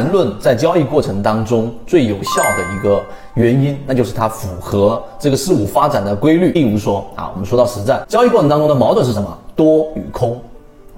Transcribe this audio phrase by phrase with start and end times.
[0.00, 3.04] 谈论在交易过程当中最有效的一个
[3.34, 6.52] 原因，那就是它符合这个事物发展的规律。
[6.52, 9.28] 例如说啊，我们说到实战交易过程当中的矛盾是什么？
[9.54, 10.40] 多与空。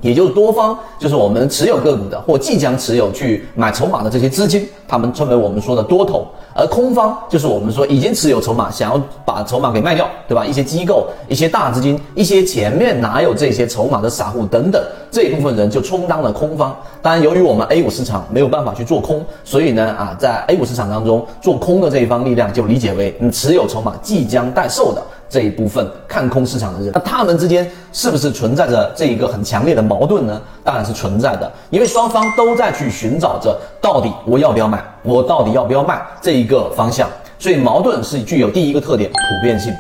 [0.03, 10.45] 也就是多方，就是我们持有个股的或即将持有去买筹码的这些资金，他们称为我们说的多头；而空方就是我们说已经持有筹码，想要把筹码给卖掉，对吧？
[10.45, 16.77] 一些机构、一些大资金、一些前面哪有这些筹码的散户等等，这一部分人就充当了空方。
[17.01, 25.01] 当然，由于我们 A 股市场没有办法去做空，所以呢，啊，在 A 股市场当中做空的这一方力量就理解为你持有筹码即将待售的。
[25.33, 30.39] 这一部分看空市场的人，那他们之间是不是存在着这一个很强烈的矛盾呢？
[30.63, 37.09] 当然是存在的，因为双方都在去寻找着到底我要不要买，我到底要不要卖这一个方向，
[37.39, 39.73] 所以矛盾是具有第一个特点普遍性。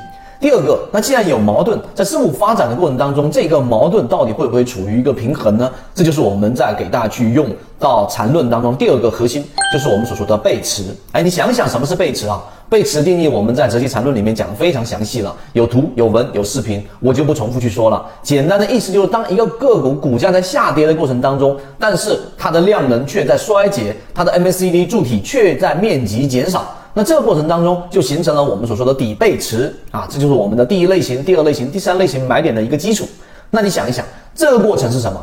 [0.43, 5.71] 第二个，那既然有矛盾，在事物发展的过程当中，这个矛盾到底会不会处于一个平衡呢？
[5.95, 7.47] 这就是我们在给大家去用
[7.79, 10.83] 到缠论当中第二个核心，就是我们所说的背驰。
[11.13, 12.43] 哎，你想想什么是背驰啊？
[12.69, 18.05] 背驰定义我们在哲学缠论里面讲的非常详细了，有图有文有视频，我就不重复去说了。
[18.21, 26.67] 简单的意思就是，当一个个股股价在下跌的过程当中，但是它的量能却在衰竭，它的 MACD 柱体却在面积减少。
[26.95, 33.09] 那这个过程当中就形成了我们所说的底背驰啊，这就是我们的第一类型、第二类型、第三类型买点的一个基础。
[33.51, 35.19] 那你想一想，这个过程是什么？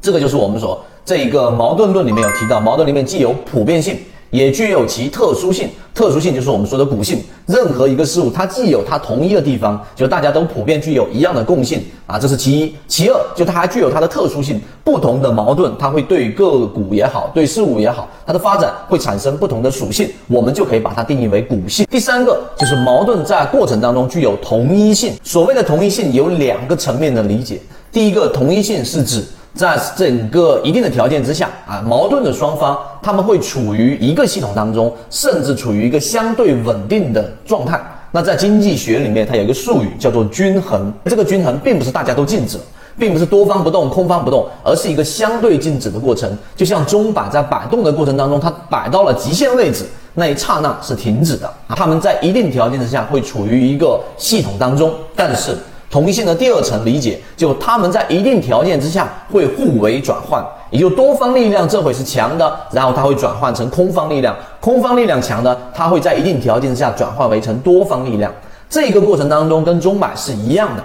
[0.00, 3.98] 这个就是我们说这一个矛盾论里面有提到，矛盾里面既有普遍性。
[4.34, 7.20] 也具有其特殊性，特殊性就是我们说的股性。
[7.46, 12.74] 任何一个事物，它既有它同一的地方，就大家都普遍具有一样的共性啊，这是其一。
[12.88, 21.86] 其二，就它还具有它的特殊性，不同的矛盾，它会对个股也好，对事物也好，它的发展会产生不同的属性，我们就可以把它定义为股性。
[21.88, 25.12] 第三个就是矛盾在过程当中具有同一性。
[25.22, 27.60] 所谓的同一性有两个层面的理解，
[27.92, 29.22] 第一个同一性是指。
[29.54, 37.80] 在整个一定的条件之下啊，矛盾的双方他们会处于一个系统当中，甚至处于一个相对稳定的状态。
[38.10, 40.92] 那在经济学里面，它有一个术语叫做均衡。
[41.04, 42.58] 这个均衡并不是大家都静止，
[42.98, 46.36] 并不是多方不动、空方不动，而是一个相对静止的过程。
[46.56, 49.84] 就像钟摆在摆动的过程当中，它摆到了极限位置，
[50.14, 51.48] 那一刹那是停止的。
[51.68, 55.56] 他们在一定条件之下会处于一个系统当中，但是。
[55.94, 68.32] 同一性的第二层理解，就他们在一定条件之下会互为转换，也就多方力量这会是强的，然后它会转换成空方力量，空方力量强的，它会在一定条件之下转换为成多方力量，
[68.68, 70.82] 这个过程当中跟中买是一样的。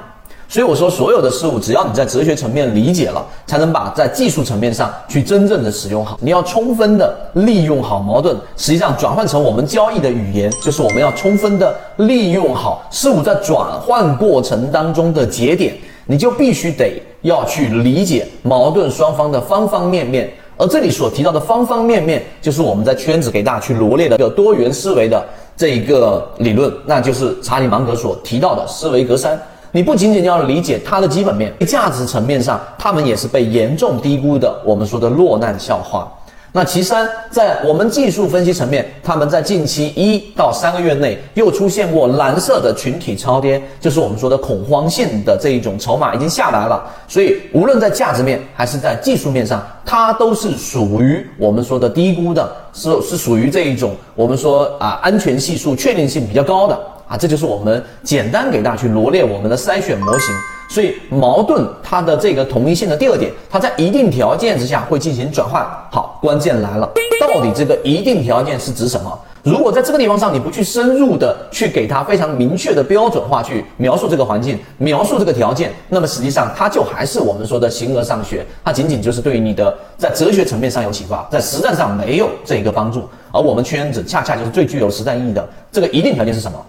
[0.52, 6.18] 所以我说，所有的事物，只要你在哲学层面理解了，才能把在技术层面上去真正的使用好。
[6.20, 15.78] 你要充分的利用好矛盾，实际上转换成我们交易的语言，就是我们要充分的利用好事物在转换过程当中的节点，
[16.08, 20.28] 你就必须得要去理解矛盾双方的方方面面。
[20.58, 25.24] 而这里所提到的方方面面，就是我们在圈子给大家去罗列的一个多元思维的
[25.56, 29.38] 这一个理论，那就是查理芒格所提到的思维格栅。
[29.72, 34.59] 你不仅仅要理解它的基本面，价值层面上，他们也是被严重低估的。
[34.66, 36.12] 我们说的落难笑话。
[36.52, 46.84] 那其三，在我们技术分析层面，他们在近期一到三个月内又出现过蓝色的群体超跌，就是我们说的恐慌性的这一种筹码已经下来了。
[47.07, 56.80] 所以，无论在价值面还是在技术面上，它都是属于我们说的低估的，是是属于这一种我们说啊安全系数确定性比较高的。
[57.09, 60.34] 啊，这就是我们简单给大家去罗列我们的筛选模型。
[60.70, 65.66] 所以矛盾它的这个同一性的第二点，它在一定条件之下会进行转换。
[65.90, 66.88] 好，关键来了，
[67.19, 69.19] 到底这个一定条件是指什么？
[69.42, 83.09] 如果在这个地方上你不去深入的去给它非常明确的标准化去描述这个环境，描述这个条件，那么实际上它就还是我们说的形而上学，它仅仅就是对于你的在哲学层面上有启发，在实战上没有这一个帮助。
[83.31, 86.64] 而我们圈子恰恰就是最具有实战意义的这个一定条件是什么？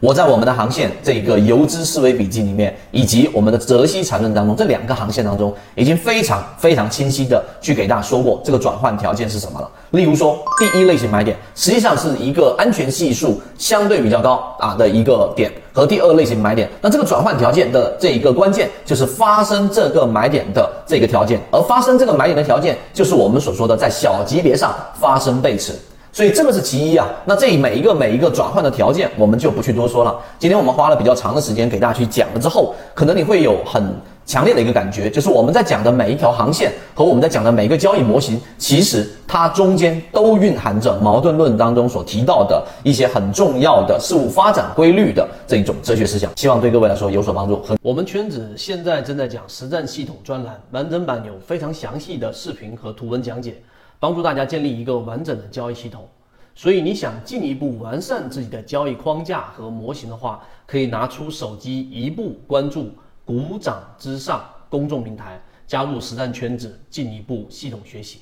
[0.00, 9.70] 我在我们的航线这个游资思维笔记里面，以及我们的泽西缠论当中，这两个航线当中，已经非常非常清晰的去给大家说过这个转换条件是什么了。
[9.90, 25.74] 例如说，第一类型买点实际上是一个安全系数相对比较高啊的一个点，和第二类型买点，那这个转换条件的这一个关键就是发生这个买点的这个条件，而发生这个买点的条件就是我们所说的在小级别上发生背驰。
[26.12, 30.18] 所以这个是其一啊，那这每一个每一个转换的条件，我们就不去多说了。
[30.38, 33.94] 今天我们花了比较长的时间给大家去讲了之后，可能你会有很
[34.26, 47.62] 强烈的一个感觉，就是我们在讲的每一条航线和我们在讲的每一个交易模型，其实它中间都蕴含着矛盾论当中所提到的一些很重要的事物发展规律的这一种哲学思想，希望对各位来说有所帮助。
[47.62, 53.54] 很我们圈子现在正在讲实战系统专栏完整版，有非常详细的视频和图文讲解。
[54.00, 56.08] 帮助大家建立一个完整的交易系统。
[56.52, 62.90] 所以你想进一步完善自己的交易框架和模型的话，可以拿出手机一步关注
[63.24, 68.20] “股掌之上”公众平台，加入实战圈子，进一步系统学习。